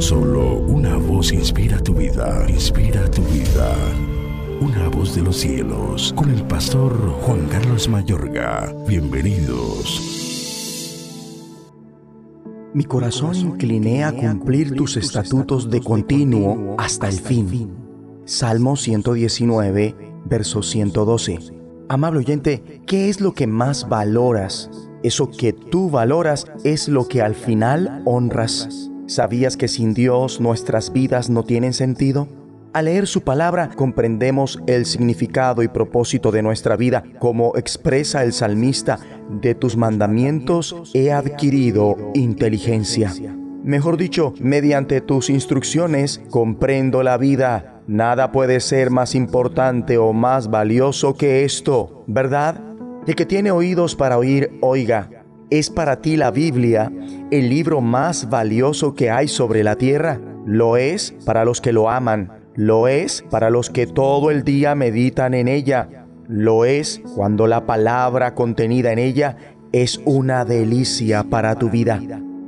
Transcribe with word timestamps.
Solo 0.00 0.56
una 0.56 0.96
voz 0.96 1.32
inspira 1.32 1.78
tu 1.78 1.94
vida, 1.94 2.44
inspira 2.48 3.08
tu 3.12 3.22
vida. 3.22 3.76
Una 4.60 4.88
voz 4.88 5.14
de 5.14 5.22
los 5.22 5.36
cielos, 5.36 6.12
con 6.16 6.30
el 6.30 6.42
pastor 6.42 6.98
Juan 7.20 7.46
Carlos 7.46 7.88
Mayorga. 7.88 8.74
Bienvenidos. 8.88 10.02
Mi 12.74 12.82
corazón 12.82 13.36
incliné 13.36 14.02
a 14.02 14.10
cumplir 14.10 14.74
tus 14.74 14.96
estatutos 14.96 15.70
de 15.70 15.80
continuo 15.80 16.74
hasta 16.76 17.08
el 17.08 17.20
fin. 17.20 17.70
Salmo 18.24 18.74
119, 18.74 19.94
verso 20.24 20.64
112. 20.64 21.38
Amable 21.88 22.18
oyente, 22.18 22.82
¿qué 22.84 23.08
es 23.08 23.20
lo 23.20 23.32
que 23.32 23.46
más 23.46 23.88
valoras? 23.88 24.72
Eso 25.04 25.30
que 25.30 25.52
tú 25.52 25.88
valoras 25.88 26.46
es 26.64 26.88
lo 26.88 27.06
que 27.06 27.22
al 27.22 27.36
final 27.36 28.02
honras. 28.06 28.90
¿Sabías 29.08 29.56
que 29.56 29.68
sin 29.68 29.94
Dios 29.94 30.38
nuestras 30.38 30.92
vidas 30.92 31.30
no 31.30 31.42
tienen 31.42 31.72
sentido? 31.72 32.28
Al 32.74 32.84
leer 32.84 33.06
su 33.06 33.22
palabra 33.22 33.70
comprendemos 33.74 34.60
el 34.66 34.84
significado 34.84 35.62
y 35.62 35.68
propósito 35.68 36.30
de 36.30 36.42
nuestra 36.42 36.76
vida, 36.76 37.02
como 37.18 37.56
expresa 37.56 38.22
el 38.22 38.34
salmista, 38.34 38.98
de 39.30 39.54
tus 39.54 39.78
mandamientos 39.78 40.90
he 40.92 41.10
adquirido 41.10 41.96
inteligencia. 42.12 43.10
Mejor 43.64 43.96
dicho, 43.96 44.34
mediante 44.40 45.00
tus 45.00 45.30
instrucciones 45.30 46.20
comprendo 46.28 47.02
la 47.02 47.16
vida. 47.16 47.80
Nada 47.86 48.30
puede 48.30 48.60
ser 48.60 48.90
más 48.90 49.14
importante 49.14 49.96
o 49.96 50.12
más 50.12 50.50
valioso 50.50 51.14
que 51.14 51.46
esto, 51.46 52.04
¿verdad? 52.06 52.60
El 53.06 53.14
que 53.14 53.24
tiene 53.24 53.52
oídos 53.52 53.96
para 53.96 54.18
oír, 54.18 54.50
oiga. 54.60 55.17
¿Es 55.50 55.70
para 55.70 56.02
ti 56.02 56.18
la 56.18 56.30
Biblia 56.30 56.92
el 57.30 57.48
libro 57.48 57.80
más 57.80 58.28
valioso 58.28 58.94
que 58.94 59.10
hay 59.10 59.28
sobre 59.28 59.64
la 59.64 59.76
tierra? 59.76 60.20
Lo 60.44 60.76
es 60.76 61.14
para 61.24 61.46
los 61.46 61.62
que 61.62 61.72
lo 61.72 61.88
aman, 61.88 62.30
lo 62.54 62.86
es 62.86 63.24
para 63.30 63.48
los 63.48 63.70
que 63.70 63.86
todo 63.86 64.30
el 64.30 64.44
día 64.44 64.74
meditan 64.74 65.32
en 65.32 65.48
ella, 65.48 66.06
lo 66.28 66.66
es 66.66 67.00
cuando 67.14 67.46
la 67.46 67.64
palabra 67.64 68.34
contenida 68.34 68.92
en 68.92 68.98
ella 68.98 69.38
es 69.72 70.02
una 70.04 70.44
delicia 70.44 71.24
para 71.24 71.54
tu 71.54 71.70
vida. 71.70 71.98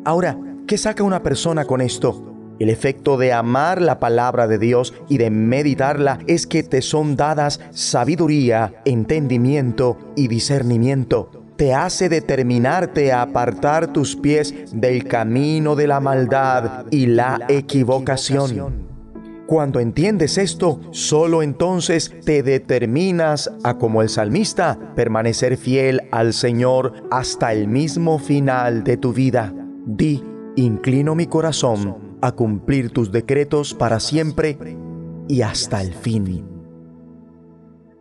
Ahora, 0.05 0.38
¿qué 0.66 0.77
saca 0.77 1.03
una 1.03 1.22
persona 1.22 1.64
con 1.64 1.80
esto? 1.80 2.27
El 2.58 2.69
efecto 2.69 3.16
de 3.16 3.32
amar 3.32 3.80
la 3.80 3.98
palabra 3.98 4.47
de 4.47 4.58
Dios 4.58 4.92
y 5.08 5.16
de 5.16 5.30
meditarla 5.30 6.19
es 6.27 6.47
que 6.47 6.62
te 6.62 6.82
son 6.82 7.16
dadas 7.16 7.60
sabiduría, 7.70 8.75
entendimiento 8.84 9.97
y 10.16 10.28
discernimiento 10.28 11.39
te 11.61 11.75
hace 11.75 12.08
determinarte 12.08 13.12
a 13.12 13.20
apartar 13.20 13.92
tus 13.92 14.16
pies 14.16 14.55
del 14.72 15.05
camino 15.05 15.77
de 15.77 15.86
la 15.86 16.00
maldad 16.00 16.86
y 16.91 17.05
la 17.05 17.39
equivocación. 17.50 18.89
Cuando 19.47 19.78
entiendes 19.78 20.38
esto, 20.38 20.81
solo 20.91 21.42
entonces 21.42 22.14
te 22.25 22.42
determinas 22.42 23.50
a, 23.62 23.77
como 23.77 24.00
el 24.00 24.08
salmista, 24.08 24.78
permanecer 24.97 25.58
fiel 25.58 26.08
al 26.12 26.33
Señor 26.33 26.94
hasta 27.11 27.53
el 27.53 27.69
mismo 27.69 28.19
final 28.19 28.83
de 28.83 28.97
tu 28.97 29.12
vida. 29.12 29.53
Di, 29.84 30.25
inclino 30.56 31.14
mi 31.14 31.27
corazón 31.27 32.16
a 32.22 32.33
cumplir 32.33 32.88
tus 32.91 33.12
decretos 33.12 33.75
para 33.75 34.00
siempre 34.00 34.56
y 35.28 35.42
hasta 35.42 35.83
el 35.83 35.92
fin. 35.92 36.59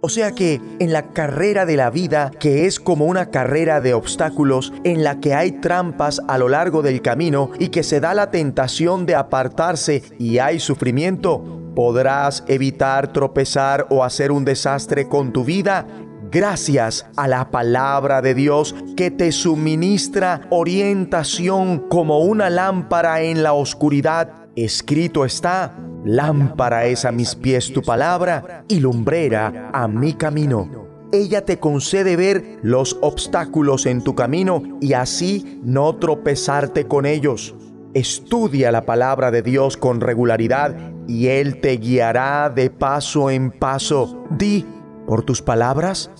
O 0.01 0.07
sea 0.07 0.31
que 0.31 0.61
en 0.79 0.93
la 0.93 1.11
carrera 1.11 1.65
de 1.65 1.75
la 1.75 1.89
vida, 1.89 2.31
que 2.39 2.65
es 2.65 2.79
como 2.79 3.05
una 3.05 3.31
carrera 3.31 3.81
de 3.81 3.93
obstáculos, 3.93 4.71
en 4.85 5.03
la 5.03 5.19
que 5.19 5.33
hay 5.33 5.51
trampas 5.53 6.21
a 6.27 6.37
lo 6.37 6.47
largo 6.47 6.81
del 6.81 7.01
camino 7.01 7.51
y 7.59 7.67
que 7.67 7.83
se 7.83 7.99
da 7.99 8.13
la 8.13 8.31
tentación 8.31 9.05
de 9.05 9.15
apartarse 9.15 10.03
y 10.17 10.37
hay 10.37 10.61
sufrimiento, 10.61 11.43
podrás 11.75 12.45
evitar 12.47 13.11
tropezar 13.11 13.87
o 13.89 14.05
hacer 14.05 14.31
un 14.31 14.45
desastre 14.45 15.09
con 15.09 15.33
tu 15.33 15.43
vida 15.43 15.85
gracias 16.31 17.05
a 17.17 17.27
la 17.27 17.51
palabra 17.51 18.21
de 18.21 18.33
Dios 18.33 18.75
que 18.95 19.11
te 19.11 19.31
suministra 19.31 20.41
orientación 20.49 21.89
como 21.89 22.19
una 22.19 22.49
lámpara 22.49 23.21
en 23.21 23.43
la 23.43 23.53
oscuridad. 23.53 24.47
Escrito 24.55 25.25
está, 25.25 25.75
Lámpara 26.05 26.85
es 26.85 27.03
a 27.03 27.11
mis 27.11 27.35
pies 27.35 27.73
tu 27.73 27.81
palabra 27.81 28.63
y 28.67 28.79
lumbrera 28.79 29.69
a 29.73 29.87
mi 29.87 30.13
camino. 30.13 30.87
Ella 31.11 31.43
te 31.43 31.59
concede 31.59 32.15
ver 32.15 32.59
los 32.61 32.97
obstáculos 33.01 33.85
en 33.85 34.01
tu 34.03 34.15
camino 34.15 34.61
y 34.79 34.93
así 34.93 35.59
no 35.63 35.95
tropezarte 35.95 36.87
con 36.87 37.05
ellos. 37.05 37.55
Estudia 37.93 38.71
la 38.71 38.85
palabra 38.85 39.31
de 39.31 39.41
Dios 39.41 39.75
con 39.75 39.99
regularidad 39.99 40.75
y 41.07 41.27
Él 41.27 41.59
te 41.59 41.77
guiará 41.77 42.49
de 42.49 42.69
paso 42.69 43.29
en 43.29 43.51
paso. 43.51 44.23
Di, 44.29 44.65
por 45.05 45.23
tus 45.23 45.41
palabras, 45.41 46.11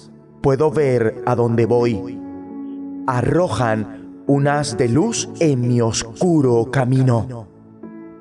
puedo 0.41 0.71
ver 0.71 1.21
a 1.25 1.35
dónde 1.35 1.65
voy. 1.65 2.19
Arrojan 3.07 4.23
un 4.27 4.47
haz 4.47 4.75
de 4.75 4.89
luz 4.89 5.29
en 5.39 5.67
mi 5.67 5.79
oscuro 5.79 6.69
camino 6.71 7.47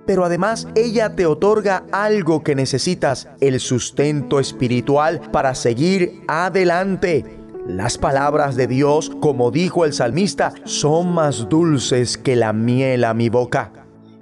pero 0.09 0.25
además 0.25 0.67
ella 0.75 1.15
te 1.15 1.27
otorga 1.27 1.85
algo 1.93 2.43
que 2.43 2.55
necesitas, 2.55 3.29
el 3.43 3.61
sustento 3.61 4.41
espiritual 4.41 5.21
para 5.31 5.55
seguir 5.55 6.23
adelante. 6.27 7.27
Las 7.67 7.99
palabras 7.99 8.57
de 8.57 8.67
Dios, 8.69 9.13
como 9.21 9.51
dijo 9.51 9.85
el 9.85 9.93
salmista, 9.93 10.55
son 10.65 11.13
más 11.13 11.51
dulces 11.51 12.17
que 12.17 12.37
la 12.37 12.55
miel 12.55 13.05
a 13.05 13.13
mi 13.13 13.29
boca. 13.29 13.71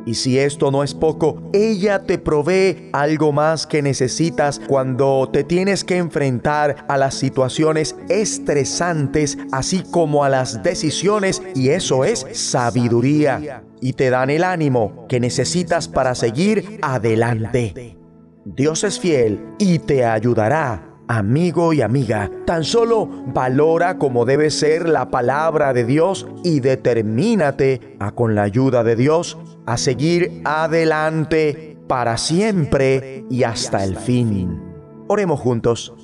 Y 0.07 0.15
si 0.15 0.39
esto 0.39 0.71
no 0.71 0.85
es 0.85 0.95
poco, 0.95 1.43
ella 1.53 2.05
te 2.05 2.17
provee 2.17 2.89
algo 2.93 3.33
más 3.33 3.67
que 3.67 3.83
necesitas 3.83 4.61
cuando 4.69 5.29
te 5.33 5.43
tienes 5.43 5.83
que 5.83 5.97
enfrentar 5.97 6.87
a 6.89 6.97
las 6.97 7.15
situaciones 7.15 7.97
estresantes, 8.09 9.37
así 9.51 9.83
como 9.91 10.23
a 10.23 10.29
las 10.29 10.63
decisiones, 10.63 11.43
y 11.57 11.71
eso 11.71 12.05
es 12.05 12.25
sabiduría. 12.33 13.65
Y 13.81 13.95
te 13.95 14.09
dan 14.11 14.31
el 14.31 14.45
ánimo 14.45 15.07
que 15.09 15.19
necesitas 15.19 15.89
para 15.89 16.15
seguir 16.15 16.79
adelante. 16.83 17.97
Dios 18.45 18.85
es 18.85 19.01
fiel 19.01 19.45
y 19.59 19.81
te 19.81 20.05
ayudará 20.05 20.96
amigo 21.09 21.73
y 21.73 21.83
amiga, 21.83 22.31
tan 22.45 22.65
solo 22.65 23.09
valora 23.27 23.99
como 23.99 24.25
debe 24.25 24.51
ser 24.51 24.89
la 24.89 25.11
palabra 25.11 25.73
de 25.73 25.85
Dios 25.85 26.27
y 26.45 26.61
determínate 26.61 27.97
a 27.99 28.13
con 28.13 28.35
la 28.35 28.43
ayuda 28.43 28.85
de 28.85 28.97
Dios 28.97 29.39
a 29.67 29.77
seguir 29.77 30.43
adelante 30.45 31.77
para 31.87 32.17
siempre 32.17 33.25
y 33.31 33.45
hasta 33.45 33.85
el 33.85 33.97
fin. 33.97 34.61
Oremos 35.09 35.41
juntos. 35.41 35.95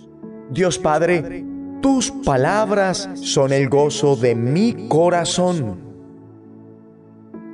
Dios 0.50 0.78
Padre, 0.78 1.44
tus 1.80 2.10
palabras 2.10 3.08
son 3.14 3.52
el 3.52 3.68
gozo 3.68 4.16
de 4.16 4.34
mi 4.34 4.88
corazón. 4.88 5.80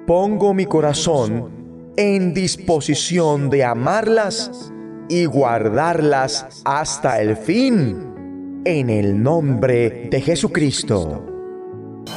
Pongo 0.06 0.54
mi 0.54 0.66
corazón 0.66 1.48
en 1.96 2.34
disposición 2.34 3.50
de 3.50 3.64
amarlas 3.64 4.72
y 5.08 5.24
guardarlas 5.24 6.46
hasta 6.64 7.20
el 7.20 7.36
fin. 7.36 8.62
En 8.64 8.90
el 8.90 9.22
nombre 9.22 10.08
de 10.10 10.20
Jesucristo. 10.20 11.24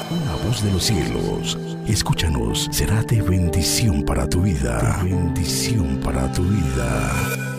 Una 0.09 0.35
voz 0.45 0.63
de 0.63 0.71
los 0.71 0.83
cielos, 0.83 1.57
escúchanos, 1.87 2.67
será 2.71 3.03
de 3.03 3.21
bendición 3.21 4.03
para 4.03 4.27
tu 4.27 4.41
vida. 4.41 4.99
bendición 5.03 5.99
para 6.03 6.31
tu 6.31 6.43
vida. 6.43 7.50